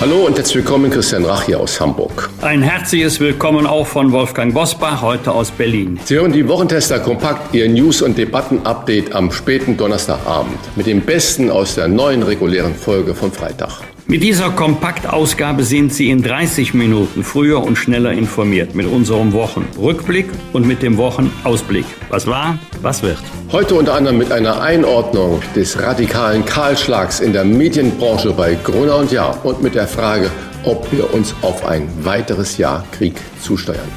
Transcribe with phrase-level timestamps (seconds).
[0.00, 2.28] Hallo und herzlich willkommen, Christian Rach hier aus Hamburg.
[2.42, 6.00] Ein herzliches Willkommen auch von Wolfgang Bosbach, heute aus Berlin.
[6.04, 11.48] Sie hören die Wochentester kompakt, Ihr News- und Debatten-Update am späten Donnerstagabend mit dem Besten
[11.48, 13.82] aus der neuen regulären Folge vom Freitag.
[14.06, 20.26] Mit dieser Kompaktausgabe sind Sie in 30 Minuten früher und schneller informiert mit unserem Wochenrückblick
[20.52, 21.86] und mit dem Wochenausblick.
[22.10, 23.18] Was war, was wird.
[23.50, 29.10] Heute unter anderem mit einer Einordnung des radikalen Kahlschlags in der Medienbranche bei Gruner und
[29.10, 30.30] Jahr und mit der Frage,
[30.64, 33.88] ob wir uns auf ein weiteres Jahr Krieg zusteuern.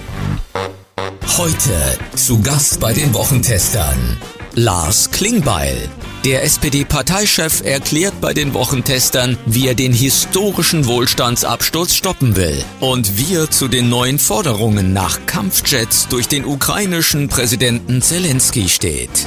[1.37, 1.73] Heute
[2.15, 4.17] zu Gast bei den Wochentestern
[4.55, 5.77] Lars Klingbeil.
[6.27, 13.35] Der SPD-Parteichef erklärt bei den Wochentestern, wie er den historischen Wohlstandsabsturz stoppen will und wie
[13.35, 19.25] er zu den neuen Forderungen nach Kampfjets durch den ukrainischen Präsidenten Zelensky steht.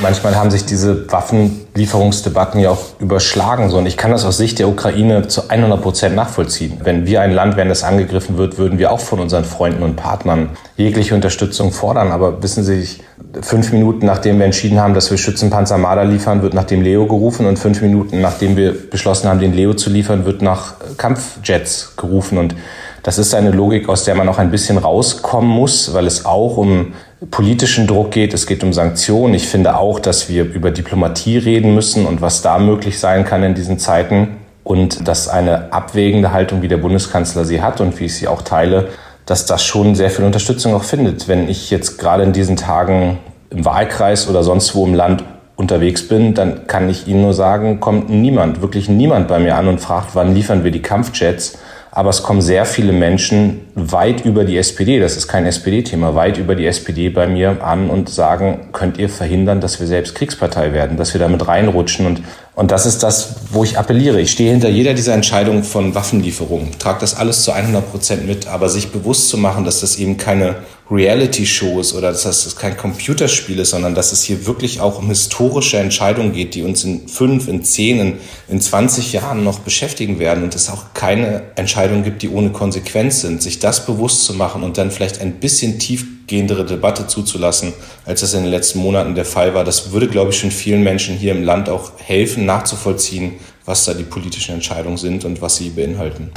[0.00, 3.68] Manchmal haben sich diese Waffenlieferungsdebatten ja auch überschlagen.
[3.68, 3.78] So.
[3.78, 6.80] Und ich kann das aus Sicht der Ukraine zu 100 Prozent nachvollziehen.
[6.84, 9.96] Wenn wir ein Land wären, das angegriffen wird, würden wir auch von unseren Freunden und
[9.96, 12.12] Partnern jegliche Unterstützung fordern.
[12.12, 12.86] Aber wissen Sie,
[13.42, 17.06] fünf Minuten nachdem wir entschieden haben, dass wir Schützenpanzer Marder liefern, wird nach dem Leo
[17.06, 17.46] gerufen.
[17.46, 22.38] Und fünf Minuten nachdem wir beschlossen haben, den Leo zu liefern, wird nach Kampfjets gerufen.
[22.38, 22.54] Und
[23.02, 26.56] das ist eine Logik, aus der man auch ein bisschen rauskommen muss, weil es auch
[26.56, 26.92] um
[27.26, 29.34] politischen Druck geht, es geht um Sanktionen.
[29.34, 33.42] Ich finde auch, dass wir über Diplomatie reden müssen und was da möglich sein kann
[33.42, 34.36] in diesen Zeiten.
[34.62, 38.42] Und dass eine abwägende Haltung, wie der Bundeskanzler sie hat und wie ich sie auch
[38.42, 38.88] teile,
[39.24, 41.26] dass das schon sehr viel Unterstützung auch findet.
[41.26, 43.18] Wenn ich jetzt gerade in diesen Tagen
[43.50, 45.24] im Wahlkreis oder sonst wo im Land
[45.56, 49.68] unterwegs bin, dann kann ich Ihnen nur sagen, kommt niemand, wirklich niemand bei mir an
[49.68, 51.58] und fragt, wann liefern wir die Kampfjets,
[51.90, 56.38] aber es kommen sehr viele Menschen weit über die SPD, das ist kein SPD-Thema, weit
[56.38, 60.72] über die SPD bei mir an und sagen, könnt ihr verhindern, dass wir selbst Kriegspartei
[60.72, 62.06] werden, dass wir damit reinrutschen.
[62.06, 62.22] Und,
[62.54, 64.20] und das ist das, wo ich appelliere.
[64.20, 68.46] Ich stehe hinter jeder dieser Entscheidungen von Waffenlieferungen, trage das alles zu 100 Prozent mit,
[68.46, 70.56] aber sich bewusst zu machen, dass das eben keine
[70.90, 75.08] Reality-Show ist oder dass das kein Computerspiel ist, sondern dass es hier wirklich auch um
[75.08, 78.18] historische Entscheidungen geht, die uns in fünf, in zehn, in,
[78.48, 83.20] in 20 Jahren noch beschäftigen werden und es auch keine Entscheidungen gibt, die ohne Konsequenz
[83.20, 83.42] sind.
[83.42, 87.74] Sich das bewusst zu machen und dann vielleicht ein bisschen tiefgehendere Debatte zuzulassen,
[88.06, 90.82] als das in den letzten Monaten der Fall war, das würde, glaube ich, schon vielen
[90.82, 93.34] Menschen hier im Land auch helfen, nachzuvollziehen,
[93.66, 96.30] was da die politischen Entscheidungen sind und was sie beinhalten.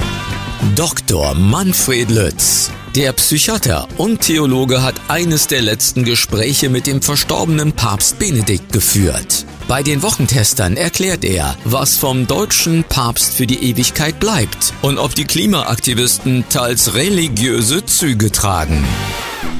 [0.76, 1.34] Dr.
[1.34, 2.70] Manfred Lütz.
[2.94, 9.44] Der Psychiater und Theologe hat eines der letzten Gespräche mit dem verstorbenen Papst Benedikt geführt.
[9.66, 15.16] Bei den Wochentestern erklärt er, was vom deutschen Papst für die Ewigkeit bleibt und ob
[15.16, 18.84] die Klimaaktivisten teils religiöse Züge tragen.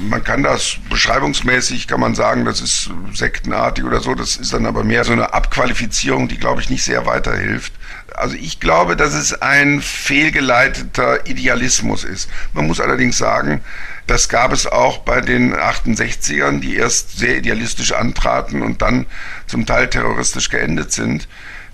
[0.09, 4.15] Man kann das beschreibungsmäßig, kann man sagen, das ist sektenartig oder so.
[4.15, 7.73] Das ist dann aber mehr so eine Abqualifizierung, die, glaube ich, nicht sehr weiterhilft.
[8.15, 12.31] Also ich glaube, dass es ein fehlgeleiteter Idealismus ist.
[12.53, 13.63] Man muss allerdings sagen,
[14.07, 19.07] das gab es auch bei den 68ern, die erst sehr idealistisch antraten und dann
[19.47, 21.29] zum Teil terroristisch geendet sind.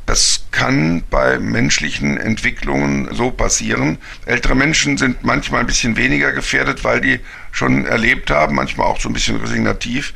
[0.09, 3.98] Das kann bei menschlichen Entwicklungen so passieren.
[4.25, 7.21] Ältere Menschen sind manchmal ein bisschen weniger gefährdet, weil die
[7.53, 10.15] schon erlebt haben, manchmal auch so ein bisschen resignativ,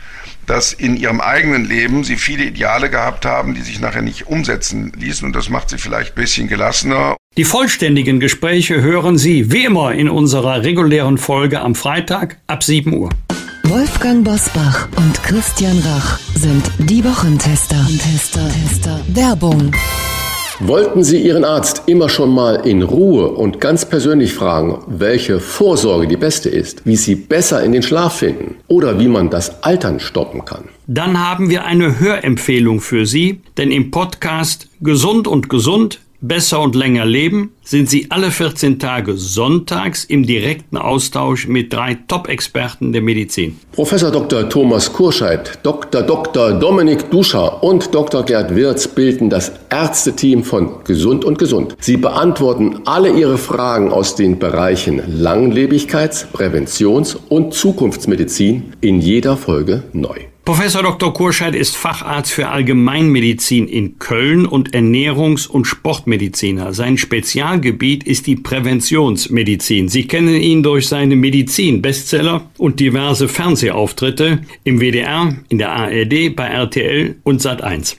[0.52, 4.92] dass in ihrem eigenen Leben sie viele Ideale gehabt haben, die sich nachher nicht umsetzen
[4.94, 7.16] ließen und das macht sie vielleicht ein bisschen gelassener.
[7.38, 12.92] Die vollständigen Gespräche hören Sie wie immer in unserer regulären Folge am Freitag ab 7
[12.92, 13.08] Uhr.
[13.62, 17.86] Wolfgang Bosbach und Christian Rach sind die Wochentester.
[18.02, 19.00] Tester, Tester.
[19.08, 19.72] Werbung.
[20.60, 26.06] Wollten Sie Ihren Arzt immer schon mal in Ruhe und ganz persönlich fragen, welche Vorsorge
[26.06, 29.99] die beste ist, wie Sie besser in den Schlaf finden oder wie man das Altern
[29.99, 30.64] stoppen kann?
[30.87, 36.76] Dann haben wir eine Hörempfehlung für Sie, denn im Podcast Gesund und Gesund Besser und
[36.76, 43.02] länger leben sind Sie alle 14 Tage sonntags im direkten Austausch mit drei Top-Experten der
[43.02, 43.58] Medizin.
[43.72, 44.48] Professor Dr.
[44.48, 46.02] Thomas Kurscheid, Dr.
[46.02, 46.52] Dr.
[46.52, 48.24] Dominik Duscher und Dr.
[48.24, 51.74] Gerd Wirz bilden das Ärzteteam von Gesund und Gesund.
[51.80, 59.82] Sie beantworten alle Ihre Fragen aus den Bereichen Langlebigkeits-, Präventions- und Zukunftsmedizin in jeder Folge
[59.92, 60.31] neu.
[60.44, 61.15] Professor Dr.
[61.15, 66.73] Kurscheid ist Facharzt für Allgemeinmedizin in Köln und Ernährungs- und Sportmediziner.
[66.73, 69.89] Sein Spezialgebiet ist die Präventionsmedizin.
[69.89, 76.47] Sie kennen ihn durch seine Medizin-Bestseller und diverse Fernsehauftritte im WDR, in der ARD, bei
[76.49, 77.99] RTL und Sat1.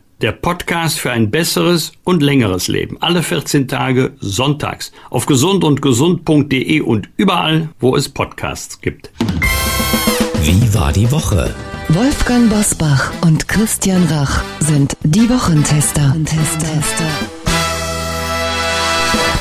[0.21, 2.97] der Podcast für ein besseres und längeres Leben.
[3.01, 9.11] Alle 14 Tage sonntags auf gesundundgesund.de und überall, wo es Podcasts gibt.
[10.43, 11.53] Wie war die Woche?
[11.89, 16.15] Wolfgang Bosbach und Christian Rach sind die Wochentester.
[16.25, 17.40] Tester.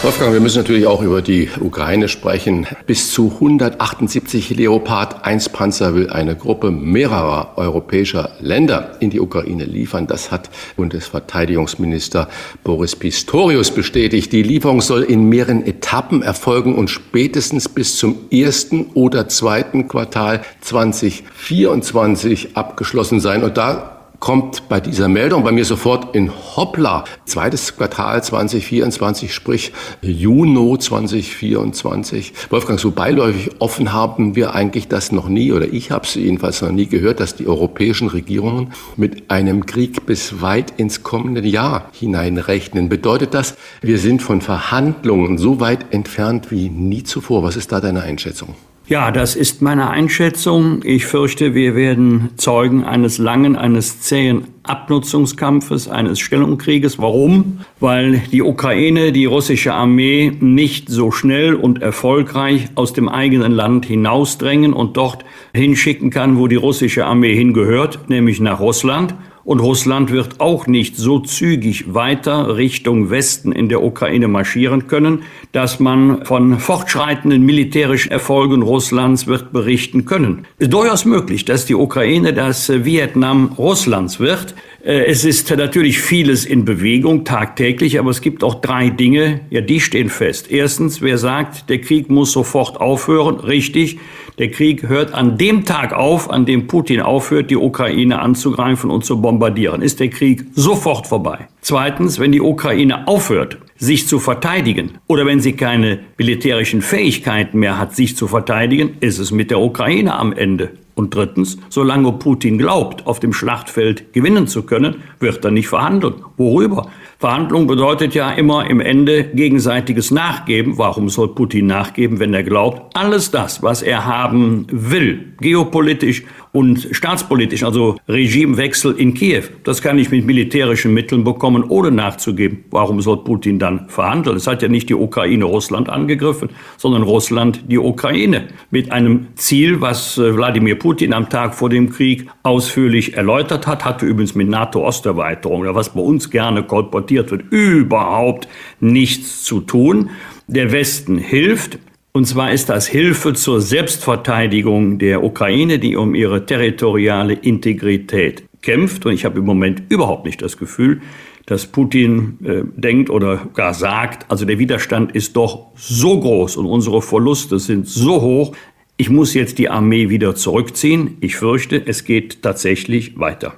[0.03, 2.67] Wolfgang, wir müssen natürlich auch über die Ukraine sprechen.
[2.87, 9.65] Bis zu 178 Leopard 1 Panzer will eine Gruppe mehrerer europäischer Länder in die Ukraine
[9.65, 10.07] liefern.
[10.07, 12.31] Das hat Bundesverteidigungsminister
[12.65, 14.33] Boris Pistorius bestätigt.
[14.33, 20.41] Die Lieferung soll in mehreren Etappen erfolgen und spätestens bis zum ersten oder zweiten Quartal
[20.63, 23.45] 2024 abgeschlossen sein.
[23.45, 27.05] Und da kommt bei dieser Meldung bei mir sofort in Hoppla.
[27.25, 29.73] Zweites Quartal 2024, sprich
[30.03, 32.35] Juni 2024.
[32.51, 36.61] Wolfgang, so beiläufig offen haben wir eigentlich das noch nie, oder ich habe es jedenfalls
[36.61, 41.89] noch nie gehört, dass die europäischen Regierungen mit einem Krieg bis weit ins kommende Jahr
[41.93, 42.91] hineinrechnen.
[42.91, 47.43] Bedeutet das, wir sind von Verhandlungen so weit entfernt wie nie zuvor?
[47.43, 48.55] Was ist da deine Einschätzung?
[48.91, 50.81] Ja, das ist meine Einschätzung.
[50.83, 56.99] Ich fürchte, wir werden Zeugen eines langen, eines zähen Abnutzungskampfes, eines Stellungkrieges.
[56.99, 57.61] Warum?
[57.79, 63.87] Weil die Ukraine, die russische Armee nicht so schnell und erfolgreich aus dem eigenen Land
[63.87, 69.15] hinausdrängen und dort hinschicken kann, wo die russische Armee hingehört, nämlich nach Russland.
[69.45, 75.23] Und Russland wird auch nicht so zügig weiter Richtung Westen in der Ukraine marschieren können,
[75.53, 80.47] dass man von fortschreitenden militärischen Erfolgen Russlands wird berichten können.
[80.59, 84.55] Es ist durchaus möglich, dass die Ukraine das Vietnam Russlands wird.
[84.85, 89.61] Äh, es ist natürlich vieles in Bewegung tagtäglich, aber es gibt auch drei Dinge, ja,
[89.61, 90.51] die stehen fest.
[90.51, 93.99] Erstens, wer sagt, der Krieg muss sofort aufhören, richtig.
[94.41, 99.05] Der Krieg hört an dem Tag auf, an dem Putin aufhört, die Ukraine anzugreifen und
[99.05, 99.83] zu bombardieren.
[99.83, 101.49] Ist der Krieg sofort vorbei.
[101.61, 107.77] Zweitens, wenn die Ukraine aufhört, sich zu verteidigen oder wenn sie keine militärischen Fähigkeiten mehr
[107.77, 110.71] hat, sich zu verteidigen, ist es mit der Ukraine am Ende.
[110.95, 116.15] Und drittens, solange Putin glaubt, auf dem Schlachtfeld gewinnen zu können, wird er nicht verhandeln.
[116.39, 116.91] Worüber?
[117.21, 120.79] Verhandlung bedeutet ja immer im Ende gegenseitiges Nachgeben.
[120.79, 126.89] Warum soll Putin nachgeben, wenn er glaubt, alles das, was er haben will, geopolitisch und
[126.91, 132.65] staatspolitisch, also Regimewechsel in Kiew, das kann ich mit militärischen Mitteln bekommen, ohne nachzugeben.
[132.71, 134.37] Warum soll Putin dann verhandeln?
[134.37, 139.81] Es hat ja nicht die Ukraine Russland angegriffen, sondern Russland die Ukraine mit einem Ziel,
[139.81, 144.49] was äh, Wladimir Putin am Tag vor dem Krieg ausführlich erläutert hat, hatte übrigens mit
[144.49, 148.49] NATO-Osterweiterung, was bei uns gerne kolportiert wird, überhaupt
[148.81, 150.11] nichts zu tun.
[150.49, 151.79] Der Westen hilft,
[152.13, 159.07] und zwar ist das Hilfe zur Selbstverteidigung der Ukraine, die um ihre territoriale Integrität kämpft.
[159.07, 161.01] Und ich habe im Moment überhaupt nicht das Gefühl,
[161.47, 166.67] dass Putin äh, denkt oder gar sagt, also der Widerstand ist doch so groß und
[166.67, 168.57] unsere Verluste sind so hoch,
[168.97, 171.17] ich muss jetzt die Armee wieder zurückziehen.
[171.21, 173.55] Ich fürchte, es geht tatsächlich weiter.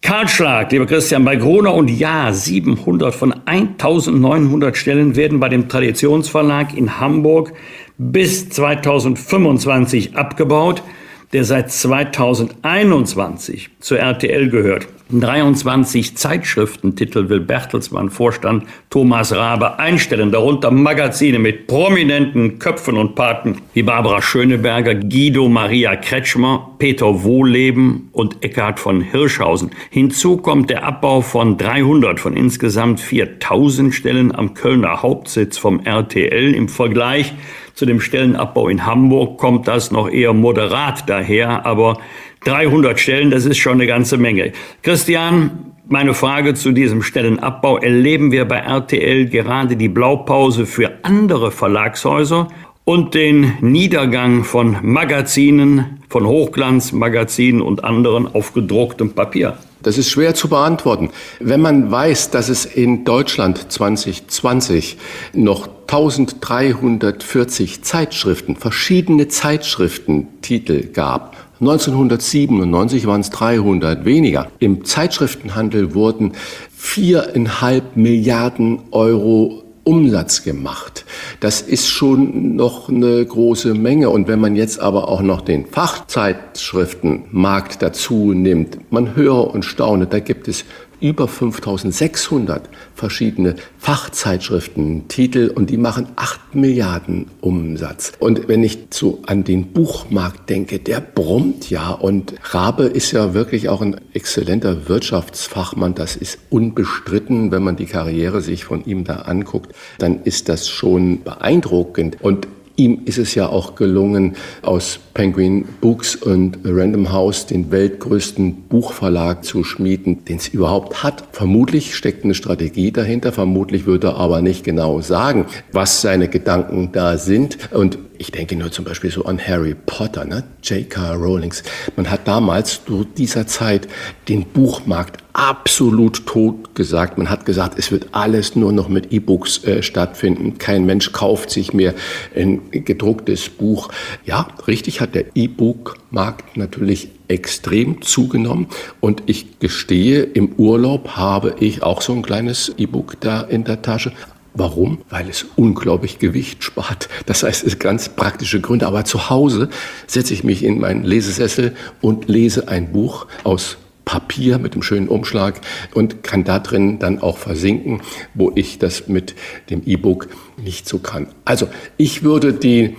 [0.00, 6.76] Kahlschlag, lieber Christian, bei Gruner und Ja, 700 von 1900 Stellen werden bei dem Traditionsverlag
[6.76, 7.52] in Hamburg
[7.98, 10.84] bis 2025 abgebaut.
[11.32, 14.88] Der seit 2021 zur RTL gehört.
[15.10, 23.56] 23 Zeitschriftentitel will Bertelsmann Vorstand Thomas Rabe einstellen, darunter Magazine mit prominenten Köpfen und Paten
[23.72, 29.70] wie Barbara Schöneberger, Guido Maria Kretschmer, Peter Wohleben und Eckhard von Hirschhausen.
[29.88, 36.54] Hinzu kommt der Abbau von 300 von insgesamt 4000 Stellen am Kölner Hauptsitz vom RTL
[36.54, 37.32] im Vergleich
[37.78, 41.98] zu dem Stellenabbau in Hamburg kommt das noch eher moderat daher, aber
[42.44, 44.50] 300 Stellen, das ist schon eine ganze Menge.
[44.82, 47.78] Christian, meine Frage zu diesem Stellenabbau.
[47.78, 52.48] Erleben wir bei RTL gerade die Blaupause für andere Verlagshäuser
[52.82, 59.56] und den Niedergang von Magazinen, von Hochglanzmagazinen und anderen auf gedrucktem Papier?
[59.88, 61.08] Das ist schwer zu beantworten.
[61.40, 64.98] Wenn man weiß, dass es in Deutschland 2020
[65.32, 74.50] noch 1340 Zeitschriften, verschiedene Zeitschriftentitel gab, 1997 waren es 300 weniger.
[74.58, 76.32] Im Zeitschriftenhandel wurden
[76.76, 81.06] viereinhalb Milliarden Euro Umsatz gemacht.
[81.40, 84.10] Das ist schon noch eine große Menge.
[84.10, 90.06] Und wenn man jetzt aber auch noch den Fachzeitschriftenmarkt dazu nimmt, man höre und staune,
[90.06, 90.66] da gibt es
[91.00, 98.12] über 5600 verschiedene Fachzeitschriften, Titel und die machen 8 Milliarden Umsatz.
[98.18, 101.90] Und wenn ich so an den Buchmarkt denke, der brummt ja.
[101.90, 107.86] Und Rabe ist ja wirklich auch ein exzellenter Wirtschaftsfachmann, das ist unbestritten, wenn man die
[107.86, 112.16] Karriere sich von ihm da anguckt, dann ist das schon beeindruckend.
[112.20, 118.54] Und Ihm ist es ja auch gelungen, aus Penguin Books und Random House den weltgrößten
[118.68, 121.24] Buchverlag zu schmieden, den es überhaupt hat.
[121.32, 126.90] Vermutlich steckt eine Strategie dahinter, vermutlich würde er aber nicht genau sagen, was seine Gedanken
[126.92, 127.58] da sind.
[127.72, 130.42] Und ich denke nur zum Beispiel so an Harry Potter, ne?
[130.62, 131.14] J.K.
[131.14, 131.62] Rowlings.
[131.96, 133.88] Man hat damals zu dieser Zeit
[134.28, 137.16] den Buchmarkt absolut tot gesagt.
[137.16, 140.58] Man hat gesagt, es wird alles nur noch mit E-Books äh, stattfinden.
[140.58, 141.94] Kein Mensch kauft sich mehr
[142.34, 143.88] ein gedrucktes Buch.
[144.24, 148.66] Ja, richtig hat der E-Book-Markt natürlich extrem zugenommen.
[148.98, 153.80] Und ich gestehe, im Urlaub habe ich auch so ein kleines E-Book da in der
[153.80, 154.12] Tasche.
[154.58, 154.98] Warum?
[155.08, 157.08] Weil es unglaublich Gewicht spart.
[157.26, 158.88] Das heißt, es sind ganz praktische Gründe.
[158.88, 159.68] Aber zu Hause
[160.08, 165.06] setze ich mich in meinen Lesesessel und lese ein Buch aus Papier mit dem schönen
[165.06, 165.60] Umschlag
[165.94, 168.00] und kann da drin dann auch versinken,
[168.34, 169.36] wo ich das mit
[169.70, 171.28] dem E-Book nicht so kann.
[171.44, 172.96] Also ich würde die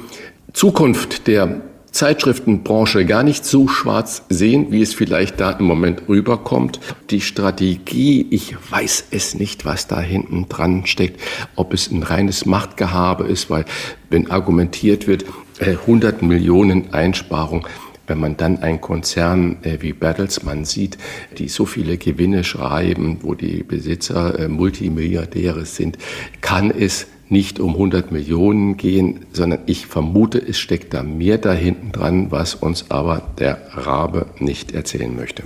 [0.53, 1.59] Zukunft der
[1.91, 6.79] Zeitschriftenbranche gar nicht so schwarz sehen, wie es vielleicht da im Moment rüberkommt.
[7.10, 11.19] Die Strategie, ich weiß es nicht, was da hinten dran steckt,
[11.55, 13.65] ob es ein reines Machtgehabe ist, weil
[14.10, 15.25] wenn argumentiert wird,
[15.60, 17.67] 100 äh, Millionen Einsparung,
[18.08, 20.98] wenn man dann einen Konzern äh, wie Bertelsmann sieht,
[21.38, 25.98] die so viele Gewinne schreiben, wo die Besitzer äh, Multimilliardäre sind,
[26.41, 31.53] kann es nicht um 100 Millionen gehen, sondern ich vermute, es steckt da mehr da
[31.53, 35.43] hinten dran, was uns aber der Rabe nicht erzählen möchte.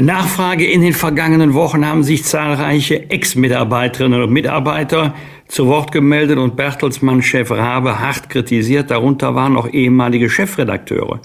[0.00, 5.14] Nachfrage in den vergangenen Wochen haben sich zahlreiche Ex-Mitarbeiterinnen und Mitarbeiter
[5.48, 8.90] zu Wort gemeldet und Bertelsmann-Chef Rabe hart kritisiert.
[8.90, 11.20] Darunter waren auch ehemalige Chefredakteure.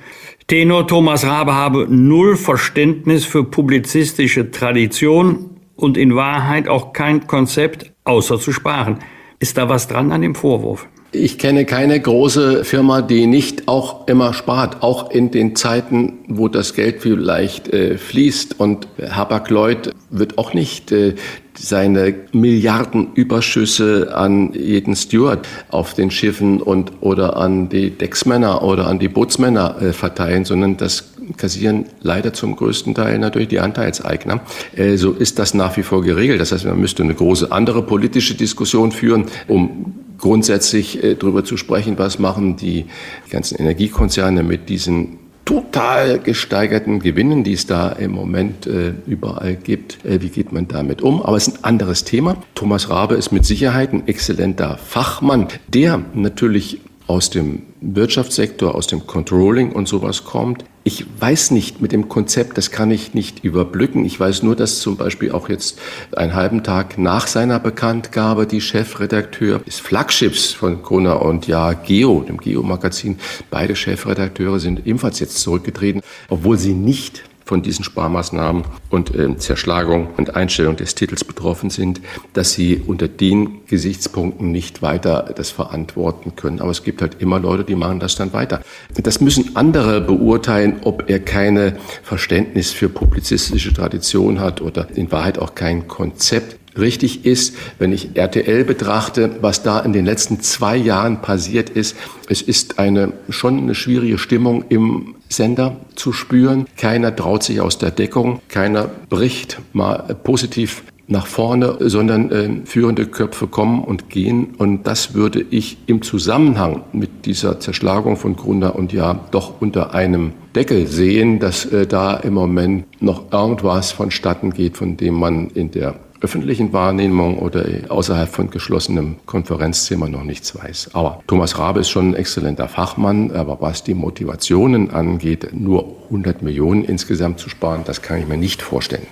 [0.47, 7.91] Tenor Thomas Rabe habe null Verständnis für publizistische Tradition und in Wahrheit auch kein Konzept
[8.03, 9.00] außer zu sparen.
[9.45, 10.87] Ist da was dran an dem Vorwurf?
[11.11, 16.47] Ich kenne keine große Firma, die nicht auch immer spart, auch in den Zeiten, wo
[16.47, 18.59] das Geld vielleicht äh, fließt.
[18.59, 21.13] Und Hapag-Lloyd wird auch nicht äh,
[21.53, 28.97] seine Milliardenüberschüsse an jeden Steward auf den Schiffen und oder an die Decksmänner oder an
[28.97, 34.41] die Bootsmänner äh, verteilen, sondern das kassieren leider zum größten Teil natürlich die Anteilseigner.
[34.75, 36.39] Äh, so ist das nach wie vor geregelt.
[36.39, 41.58] Das heißt, man müsste eine große andere politische Diskussion führen, um grundsätzlich äh, darüber zu
[41.58, 42.86] sprechen, was machen die
[43.29, 50.03] ganzen Energiekonzerne mit diesen total gesteigerten Gewinnen, die es da im Moment äh, überall gibt.
[50.03, 51.22] Äh, wie geht man damit um?
[51.22, 52.38] Aber es ist ein anderes Thema.
[52.55, 59.05] Thomas Rabe ist mit Sicherheit ein exzellenter Fachmann, der natürlich aus dem Wirtschaftssektor, aus dem
[59.05, 60.65] Controlling und sowas kommt.
[60.83, 64.05] Ich weiß nicht mit dem Konzept, das kann ich nicht überblicken.
[64.05, 65.79] Ich weiß nur, dass zum Beispiel auch jetzt
[66.15, 72.21] einen halben Tag nach seiner Bekanntgabe die Chefredakteur des Flaggschiffs von Gruner und Ja Geo,
[72.21, 73.17] dem Geo-Magazin,
[73.50, 80.09] beide Chefredakteure sind ebenfalls jetzt zurückgetreten, obwohl sie nicht von diesen Sparmaßnahmen und äh, Zerschlagung
[80.17, 82.01] und Einstellung des Titels betroffen sind,
[82.33, 86.59] dass sie unter den Gesichtspunkten nicht weiter das verantworten können.
[86.59, 88.61] Aber es gibt halt immer Leute, die machen das dann weiter.
[88.95, 95.37] Das müssen andere beurteilen, ob er keine Verständnis für publizistische Tradition hat oder in Wahrheit
[95.37, 100.75] auch kein Konzept richtig ist, wenn ich RTL betrachte, was da in den letzten zwei
[100.75, 101.95] Jahren passiert ist.
[102.27, 106.65] Es ist eine schon eine schwierige Stimmung im Sender zu spüren.
[106.77, 113.05] Keiner traut sich aus der Deckung, keiner bricht mal positiv nach vorne, sondern äh, führende
[113.05, 114.55] Köpfe kommen und gehen.
[114.57, 119.93] Und das würde ich im Zusammenhang mit dieser Zerschlagung von Grunder und Ja doch unter
[119.93, 125.49] einem Deckel sehen, dass äh, da im Moment noch irgendwas vonstatten geht, von dem man
[125.49, 130.91] in der öffentlichen Wahrnehmung oder außerhalb von geschlossenem Konferenzzimmer noch nichts weiß.
[130.93, 136.41] Aber Thomas Rabe ist schon ein exzellenter Fachmann, aber was die Motivationen angeht, nur 100
[136.41, 139.07] Millionen insgesamt zu sparen, das kann ich mir nicht vorstellen.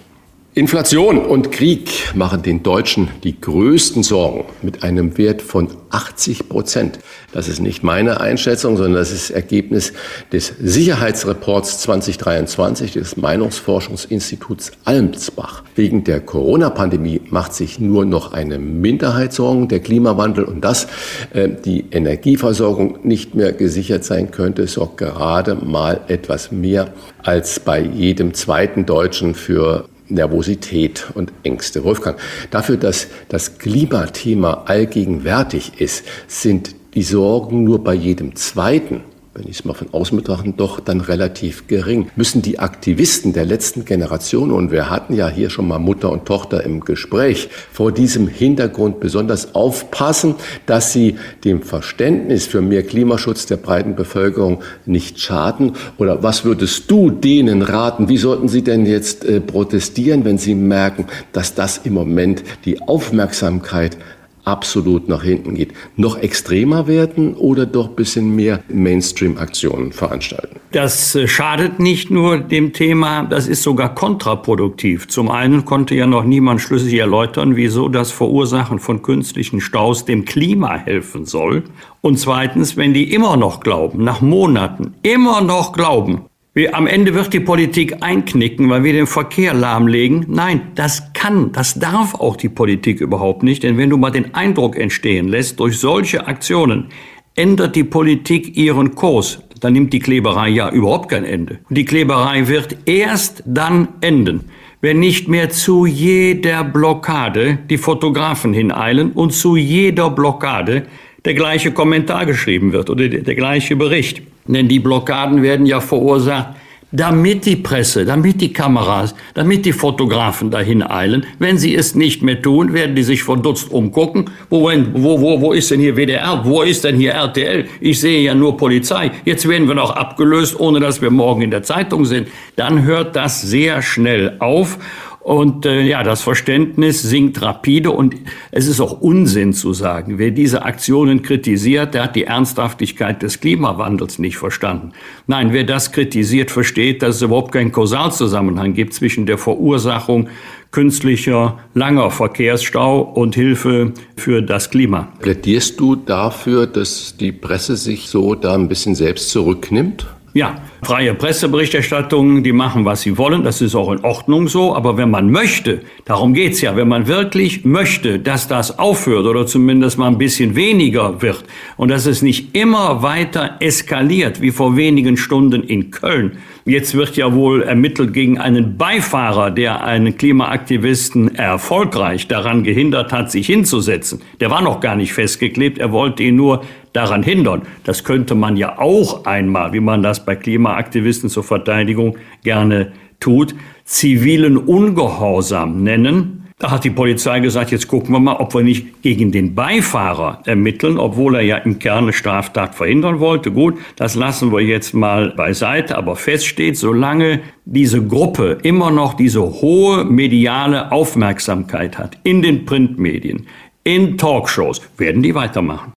[0.55, 6.99] Inflation und Krieg machen den Deutschen die größten Sorgen mit einem Wert von 80 Prozent.
[7.31, 9.93] Das ist nicht meine Einschätzung, sondern das ist Ergebnis
[10.31, 15.63] des Sicherheitsreports 2023 des Meinungsforschungsinstituts Almsbach.
[15.73, 19.69] Wegen der Corona-Pandemie macht sich nur noch eine Minderheit Sorgen.
[19.69, 20.85] Der Klimawandel und dass
[21.33, 26.93] äh, die Energieversorgung nicht mehr gesichert sein könnte, sorgt gerade mal etwas mehr
[27.23, 31.83] als bei jedem zweiten Deutschen für Nervosität und Ängste.
[31.83, 32.19] Wolfgang,
[32.51, 39.01] dafür, dass das Klimathema allgegenwärtig ist, sind die Sorgen nur bei jedem Zweiten
[39.35, 42.09] wenn ich es mal von außen betrachte, doch dann relativ gering.
[42.15, 46.25] Müssen die Aktivisten der letzten Generation, und wir hatten ja hier schon mal Mutter und
[46.25, 50.35] Tochter im Gespräch, vor diesem Hintergrund besonders aufpassen,
[50.67, 55.73] dass sie dem Verständnis für mehr Klimaschutz der breiten Bevölkerung nicht schaden?
[55.97, 58.09] Oder was würdest du denen raten?
[58.09, 62.81] Wie sollten sie denn jetzt äh, protestieren, wenn sie merken, dass das im Moment die
[62.81, 63.97] Aufmerksamkeit
[64.45, 70.59] absolut nach hinten geht, noch extremer werden oder doch ein bisschen mehr Mainstream-Aktionen veranstalten?
[70.71, 75.07] Das äh, schadet nicht nur dem Thema, das ist sogar kontraproduktiv.
[75.07, 80.25] Zum einen konnte ja noch niemand schlüssig erläutern, wieso das Verursachen von künstlichen Staus dem
[80.25, 81.63] Klima helfen soll.
[82.01, 86.25] Und zweitens, wenn die immer noch glauben, nach Monaten, immer noch glauben,
[86.71, 90.25] am Ende wird die Politik einknicken, weil wir den Verkehr lahmlegen.
[90.29, 93.63] Nein, das kann, das darf auch die Politik überhaupt nicht.
[93.63, 96.89] Denn wenn du mal den Eindruck entstehen lässt, durch solche Aktionen
[97.35, 101.59] ändert die Politik ihren Kurs, dann nimmt die Kleberei ja überhaupt kein Ende.
[101.69, 104.41] Und die Kleberei wird erst dann enden,
[104.81, 110.83] wenn nicht mehr zu jeder Blockade die Fotografen hineilen und zu jeder Blockade
[111.25, 114.21] der gleiche Kommentar geschrieben wird oder der, der gleiche Bericht.
[114.45, 116.55] Denn die Blockaden werden ja verursacht,
[116.93, 121.25] damit die Presse, damit die Kameras, damit die Fotografen dahin eilen.
[121.39, 124.29] Wenn sie es nicht mehr tun, werden die sich verdutzt umgucken.
[124.51, 126.41] Wo, wo, wo, wo ist denn hier WDR?
[126.43, 127.65] Wo ist denn hier RTL?
[127.81, 129.09] Ich sehe ja nur Polizei.
[129.25, 132.27] Jetzt werden wir noch abgelöst, ohne dass wir morgen in der Zeitung sind.
[132.57, 134.77] Dann hört das sehr schnell auf.
[135.23, 138.13] Und äh, ja, das Verständnis sinkt rapide und
[138.51, 143.39] es ist auch Unsinn zu sagen, wer diese Aktionen kritisiert, der hat die Ernsthaftigkeit des
[143.39, 144.91] Klimawandels nicht verstanden.
[145.25, 150.27] Nein, wer das kritisiert, versteht, dass es überhaupt keinen Kausalzusammenhang gibt zwischen der Verursachung
[150.71, 155.07] künstlicher langer Verkehrsstau und Hilfe für das Klima.
[155.19, 160.05] Plädierst du dafür, dass die Presse sich so da ein bisschen selbst zurücknimmt?
[160.35, 164.97] Ja, freie Presseberichterstattung, die machen, was sie wollen, das ist auch in Ordnung so, aber
[164.97, 169.99] wenn man möchte, darum geht's ja, wenn man wirklich möchte, dass das aufhört oder zumindest
[169.99, 171.43] mal ein bisschen weniger wird
[171.77, 177.17] und dass es nicht immer weiter eskaliert, wie vor wenigen Stunden in Köln, Jetzt wird
[177.17, 184.21] ja wohl ermittelt gegen einen Beifahrer, der einen Klimaaktivisten erfolgreich daran gehindert hat, sich hinzusetzen.
[184.39, 187.63] Der war noch gar nicht festgeklebt, er wollte ihn nur daran hindern.
[187.83, 193.55] Das könnte man ja auch einmal, wie man das bei Klimaaktivisten zur Verteidigung gerne tut,
[193.85, 199.01] zivilen Ungehorsam nennen da hat die Polizei gesagt, jetzt gucken wir mal, ob wir nicht
[199.01, 203.51] gegen den Beifahrer ermitteln, obwohl er ja im Kern eine Straftat verhindern wollte.
[203.51, 209.15] Gut, das lassen wir jetzt mal beiseite, aber fest steht, solange diese Gruppe immer noch
[209.15, 213.47] diese hohe mediale Aufmerksamkeit hat in den Printmedien,
[213.83, 215.91] in Talkshows, werden die weitermachen.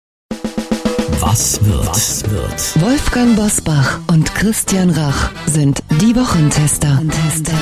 [1.22, 1.88] Was wird?
[1.88, 2.82] Was wird?
[2.84, 6.90] Wolfgang Bosbach und Christian Rach sind die Wochentester.
[6.90, 7.56] Wochentester.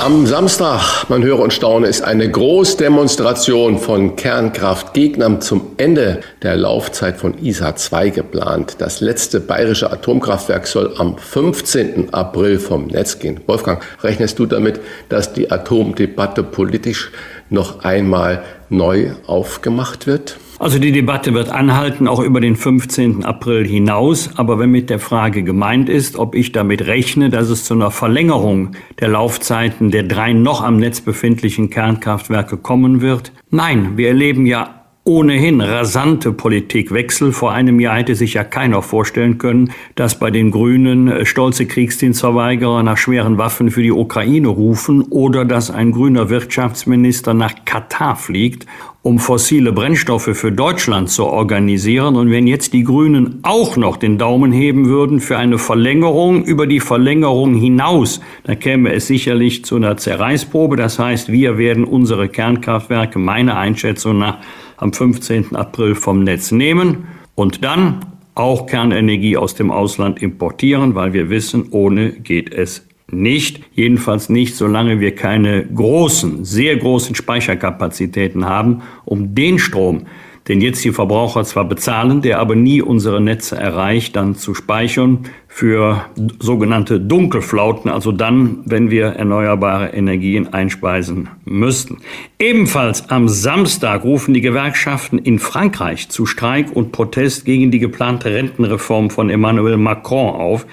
[0.00, 7.16] Am Samstag, man höre und staune, ist eine Großdemonstration von Kernkraftgegnern zum Ende der Laufzeit
[7.16, 8.76] von ISA 2 geplant.
[8.78, 12.12] Das letzte bayerische Atomkraftwerk soll am 15.
[12.12, 13.40] April vom Netz gehen.
[13.46, 17.12] Wolfgang, rechnest du damit, dass die Atomdebatte politisch
[17.48, 20.36] noch einmal neu aufgemacht wird?
[20.62, 23.24] Also die Debatte wird anhalten, auch über den 15.
[23.24, 24.30] April hinaus.
[24.36, 27.90] Aber wenn mit der Frage gemeint ist, ob ich damit rechne, dass es zu einer
[27.90, 34.46] Verlängerung der Laufzeiten der drei noch am Netz befindlichen Kernkraftwerke kommen wird, nein, wir erleben
[34.46, 37.32] ja ohnehin rasante Politikwechsel.
[37.32, 42.84] Vor einem Jahr hätte sich ja keiner vorstellen können, dass bei den Grünen stolze Kriegsdienstverweigerer
[42.84, 48.66] nach schweren Waffen für die Ukraine rufen oder dass ein grüner Wirtschaftsminister nach Katar fliegt,
[49.02, 52.14] um fossile Brennstoffe für Deutschland zu organisieren.
[52.14, 56.68] Und wenn jetzt die Grünen auch noch den Daumen heben würden für eine Verlängerung über
[56.68, 60.76] die Verlängerung hinaus, dann käme es sicherlich zu einer Zerreißprobe.
[60.76, 64.38] Das heißt, wir werden unsere Kernkraftwerke meiner Einschätzung nach
[64.82, 65.54] am 15.
[65.54, 71.68] April vom Netz nehmen und dann auch Kernenergie aus dem Ausland importieren, weil wir wissen,
[71.70, 73.62] ohne geht es nicht.
[73.74, 80.06] Jedenfalls nicht, solange wir keine großen, sehr großen Speicherkapazitäten haben, um den Strom,
[80.48, 85.20] den jetzt die Verbraucher zwar bezahlen, der aber nie unsere Netze erreicht, dann zu speichern
[85.46, 86.06] für
[86.40, 91.98] sogenannte Dunkelflauten, also dann, wenn wir erneuerbare Energien einspeisen müssten.
[92.38, 98.34] Ebenfalls am Samstag rufen die Gewerkschaften in Frankreich zu Streik und Protest gegen die geplante
[98.34, 100.66] Rentenreform von Emmanuel Macron auf.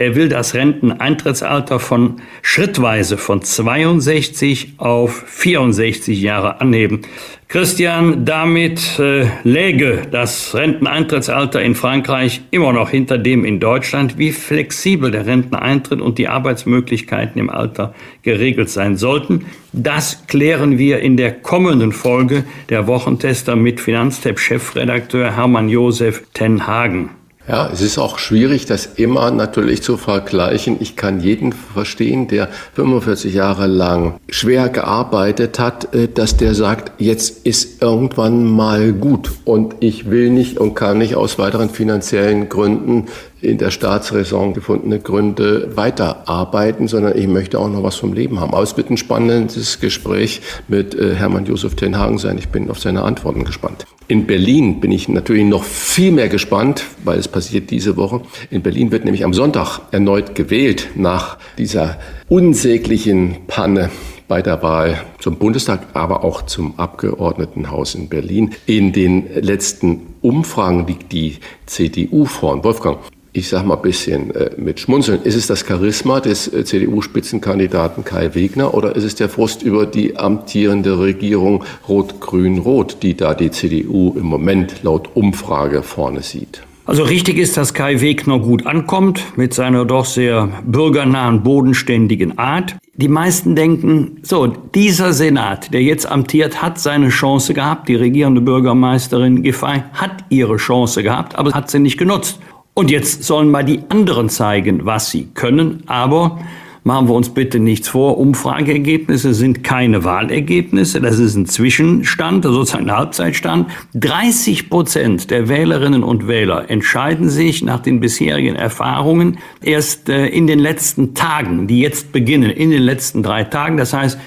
[0.00, 7.02] Er will das Renteneintrittsalter von schrittweise von 62 auf 64 Jahre anheben.
[7.48, 14.16] Christian, damit äh, läge das Renteneintrittsalter in Frankreich immer noch hinter dem in Deutschland.
[14.16, 21.00] Wie flexibel der Renteneintritt und die Arbeitsmöglichkeiten im Alter geregelt sein sollten, das klären wir
[21.00, 27.19] in der kommenden Folge der Wochentester mit Finanztep-Chefredakteur Hermann Josef Tenhagen.
[27.50, 30.76] Ja, es ist auch schwierig, das immer natürlich zu vergleichen.
[30.78, 36.92] Ich kann jeden verstehen, der 45 Jahre lang schwer gearbeitet hat, äh, dass der sagt,
[36.98, 42.48] jetzt ist irgendwann mal gut und ich will nicht und kann nicht aus weiteren finanziellen
[42.48, 43.06] Gründen
[43.40, 48.54] in der Staatsräson gefundene Gründe weiterarbeiten, sondern ich möchte auch noch was vom Leben haben.
[48.54, 52.38] Aber es wird ein spannendes Gespräch mit äh, Hermann Josef Tenhagen sein.
[52.38, 53.86] Ich bin auf seine Antworten gespannt.
[54.08, 58.20] In Berlin bin ich natürlich noch viel mehr gespannt, weil es passiert diese Woche.
[58.50, 61.98] In Berlin wird nämlich am Sonntag erneut gewählt nach dieser
[62.28, 63.90] unsäglichen Panne
[64.30, 68.54] bei der Wahl zum Bundestag, aber auch zum Abgeordnetenhaus in Berlin.
[68.64, 72.62] In den letzten Umfragen liegt die CDU vorn.
[72.62, 72.98] Wolfgang,
[73.32, 78.04] ich sage mal ein bisschen äh, mit Schmunzeln, ist es das Charisma des äh, CDU-Spitzenkandidaten
[78.04, 83.50] Kai Wegner oder ist es der Frust über die amtierende Regierung Rot-Grün-Rot, die da die
[83.50, 86.62] CDU im Moment laut Umfrage vorne sieht?
[86.86, 92.76] Also richtig ist, dass Kai Wegner gut ankommt mit seiner doch sehr bürgernahen, bodenständigen Art.
[92.94, 97.88] Die meisten denken, so, dieser Senat, der jetzt amtiert, hat seine Chance gehabt.
[97.88, 102.40] Die regierende Bürgermeisterin Giffey hat ihre Chance gehabt, aber hat sie nicht genutzt.
[102.74, 105.82] Und jetzt sollen mal die anderen zeigen, was sie können.
[105.86, 106.38] Aber
[106.84, 111.00] machen wir uns bitte nichts vor, Umfrageergebnisse sind keine Wahlergebnisse.
[111.00, 113.70] Das ist ein Zwischenstand, sozusagen ein Halbzeitstand.
[113.94, 120.46] 30 Prozent der Wählerinnen und Wähler entscheiden sich nach den bisherigen Erfahrungen erst äh, in
[120.46, 123.76] den letzten Tagen, die jetzt beginnen, in den letzten drei Tagen.
[123.76, 124.18] Das heißt,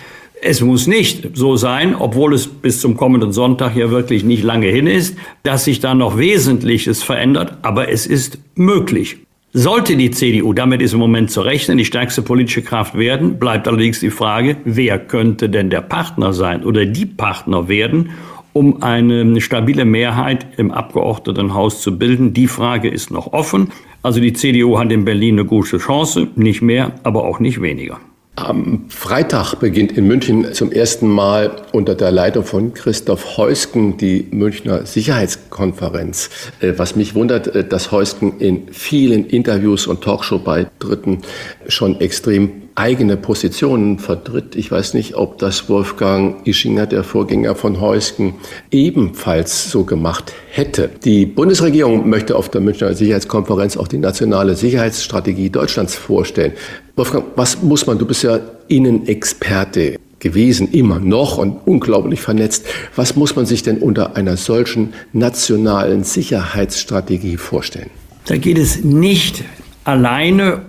[0.45, 4.67] es muss nicht so sein, obwohl es bis zum kommenden Sonntag ja wirklich nicht lange
[4.67, 9.17] hin ist, dass sich da noch Wesentliches verändert, aber es ist möglich.
[9.55, 13.67] Sollte die CDU, damit ist im Moment zu rechnen, die stärkste politische Kraft werden, bleibt
[13.67, 18.09] allerdings die Frage, wer könnte denn der Partner sein oder die Partner werden,
[18.53, 22.33] um eine stabile Mehrheit im Abgeordnetenhaus zu bilden.
[22.33, 23.69] Die Frage ist noch offen.
[24.01, 27.99] Also die CDU hat in Berlin eine gute Chance, nicht mehr, aber auch nicht weniger.
[28.35, 34.27] Am Freitag beginnt in München zum ersten Mal unter der Leitung von Christoph Heusken die
[34.31, 36.31] Münchner Sicherheitskonferenz.
[36.59, 41.19] Äh, was mich wundert, äh, dass Heusken in vielen Interviews und Talkshow-Beitritten
[41.67, 44.55] schon extrem eigene Positionen vertritt.
[44.55, 48.36] Ich weiß nicht, ob das Wolfgang Ischinger, der Vorgänger von Heusken,
[48.71, 50.89] ebenfalls so gemacht hätte.
[51.03, 56.53] Die Bundesregierung möchte auf der Münchner Sicherheitskonferenz auch die nationale Sicherheitsstrategie Deutschlands vorstellen.
[56.95, 62.65] Wolfgang, was muss man, du bist ja Innenexperte gewesen, immer noch und unglaublich vernetzt.
[62.95, 67.91] Was muss man sich denn unter einer solchen nationalen Sicherheitsstrategie vorstellen?
[68.25, 69.43] Da geht es nicht
[69.83, 70.62] alleine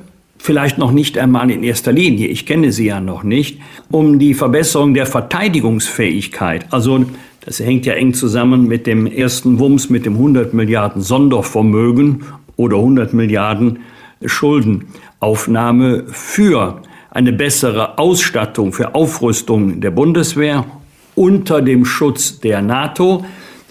[0.45, 4.35] vielleicht noch nicht einmal in erster Linie, ich kenne sie ja noch nicht, um die
[4.35, 6.67] Verbesserung der Verteidigungsfähigkeit.
[6.71, 7.07] Also
[7.47, 12.25] das hängt ja eng zusammen mit dem ersten Wumms, mit dem 100 Milliarden Sondervermögen
[12.57, 13.79] oder 100 Milliarden
[14.23, 20.67] Schuldenaufnahme für eine bessere Ausstattung, für Aufrüstung der Bundeswehr
[21.15, 23.25] unter dem Schutz der NATO.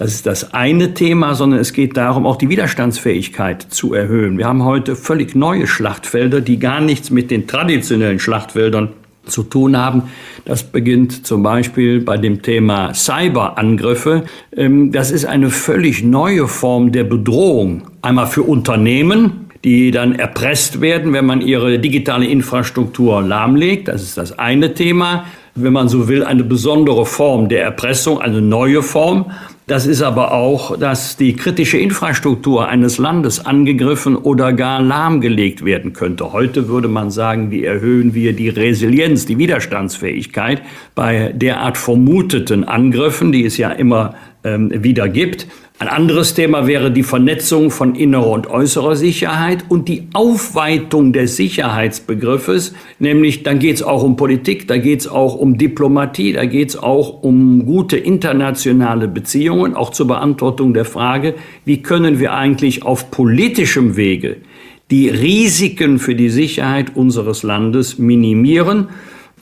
[0.04, 4.38] Das ist das eine Thema, sondern es geht darum, auch die Widerstandsfähigkeit zu erhöhen.
[4.38, 8.90] Wir haben heute völlig neue Schlachtfelder, die gar nichts mit den traditionellen Schlachtfeldern
[9.26, 10.04] zu tun haben.
[10.44, 14.26] Das beginnt zum Beispiel bei dem Thema Cyberangriffe.
[14.54, 17.84] Ähm, das ist eine völlig neue Form der Bedrohung.
[18.02, 23.88] Einmal für Unternehmen, die dann erpresst werden, wenn man ihre digitale Infrastruktur lahmlegt.
[23.88, 25.24] Das ist das eine Thema.
[25.56, 29.32] Wenn man so will, eine besondere Form der Erpressung, eine neue Form.
[29.66, 35.94] Das ist aber auch, dass die kritische Infrastruktur eines Landes angegriffen oder gar lahmgelegt werden
[35.94, 36.34] könnte.
[36.34, 40.62] Heute würde man sagen, wie erhöhen wir die Resilienz, die Widerstandsfähigkeit
[40.96, 45.48] bei derart vermuteten Angriffen, die es ja immer ähm, wieder gibt.
[45.84, 51.36] Ein anderes Thema wäre die Vernetzung von innerer und äußerer Sicherheit und die Aufweitung des
[51.36, 56.46] Sicherheitsbegriffes, nämlich dann geht es auch um Politik, da geht es auch um Diplomatie, da
[56.46, 61.34] geht es auch um gute internationale Beziehungen, auch zur Beantwortung der Frage,
[61.66, 64.38] wie können wir eigentlich auf politischem Wege
[64.90, 68.88] die Risiken für die Sicherheit unseres Landes minimieren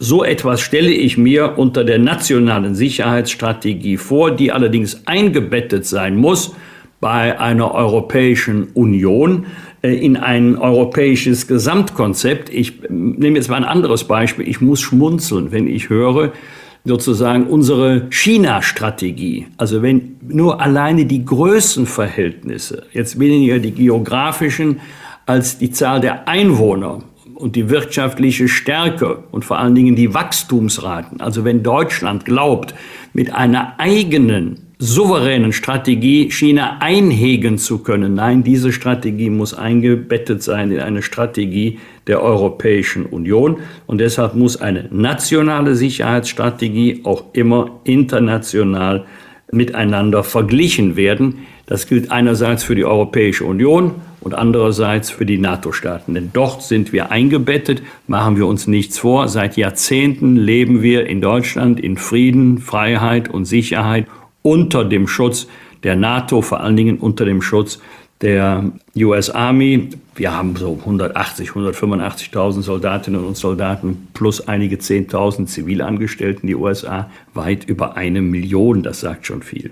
[0.03, 6.55] so etwas stelle ich mir unter der nationalen Sicherheitsstrategie vor, die allerdings eingebettet sein muss
[6.99, 9.45] bei einer Europäischen Union
[9.83, 12.49] äh, in ein europäisches Gesamtkonzept.
[12.49, 14.47] Ich nehme jetzt mal ein anderes Beispiel.
[14.47, 16.31] Ich muss schmunzeln, wenn ich höre,
[16.83, 19.45] sozusagen unsere China-Strategie.
[19.57, 24.79] Also wenn nur alleine die Größenverhältnisse, jetzt weniger die geografischen,
[25.27, 27.03] als die Zahl der Einwohner
[27.41, 31.19] und die wirtschaftliche Stärke und vor allen Dingen die Wachstumsraten.
[31.19, 32.75] Also wenn Deutschland glaubt,
[33.13, 38.15] mit einer eigenen souveränen Strategie China einhegen zu können.
[38.15, 41.77] Nein, diese Strategie muss eingebettet sein in eine Strategie
[42.07, 43.57] der Europäischen Union.
[43.85, 49.05] Und deshalb muss eine nationale Sicherheitsstrategie auch immer international
[49.51, 51.45] miteinander verglichen werden.
[51.67, 56.13] Das gilt einerseits für die Europäische Union und andererseits für die NATO-Staaten.
[56.13, 59.27] Denn dort sind wir eingebettet, machen wir uns nichts vor.
[59.27, 64.07] Seit Jahrzehnten leben wir in Deutschland in Frieden, Freiheit und Sicherheit
[64.43, 65.47] unter dem Schutz
[65.83, 67.79] der NATO, vor allen Dingen unter dem Schutz
[68.21, 69.89] der US Army.
[70.15, 76.47] Wir haben so 180, 185.000 Soldatinnen und Soldaten plus einige 10.000 Zivilangestellten.
[76.47, 79.71] Die USA weit über eine Million, das sagt schon viel.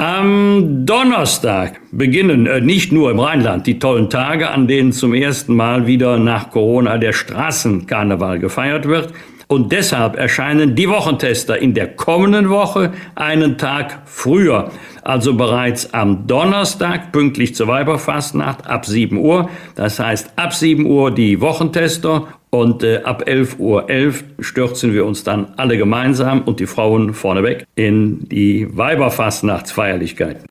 [0.00, 5.54] Am Donnerstag beginnen äh, nicht nur im Rheinland die tollen Tage, an denen zum ersten
[5.54, 9.12] Mal wieder nach Corona der Straßenkarneval gefeiert wird.
[9.46, 14.70] Und deshalb erscheinen die Wochentester in der kommenden Woche einen Tag früher.
[15.02, 19.48] Also bereits am Donnerstag, pünktlich zur Weiberfastnacht, ab 7 Uhr.
[19.74, 25.06] Das heißt, ab 7 Uhr die Wochentester und äh, ab 11.11 Uhr .11 stürzen wir
[25.06, 30.44] uns dann alle gemeinsam und die Frauen vorneweg in die Weiberfastnachtsfeierlichkeiten.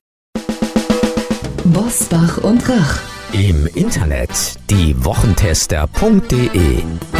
[1.64, 3.00] Bosbach und Rach.
[3.32, 7.19] Im Internet diewochentester.de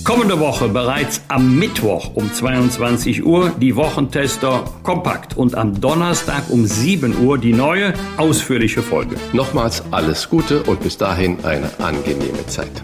[0.11, 6.65] Kommende Woche bereits am Mittwoch um 22 Uhr die Wochentester kompakt und am Donnerstag um
[6.65, 9.15] 7 Uhr die neue ausführliche Folge.
[9.31, 12.83] Nochmals alles Gute und bis dahin eine angenehme Zeit.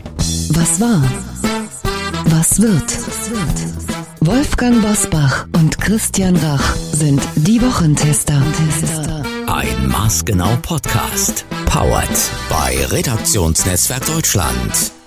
[0.51, 1.03] Was war?
[2.27, 2.97] Was wird?
[4.21, 8.41] Wolfgang Bosbach und Christian Rach sind die Wochentester.
[9.47, 11.43] Ein Maßgenau Podcast.
[11.65, 14.96] Powered bei Redaktionsnetzwerk Deutschland